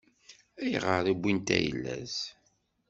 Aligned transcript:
Ayɣer 0.61 1.03
i 1.11 1.13
wwint 1.17 1.49
ayla-s? 1.57 2.17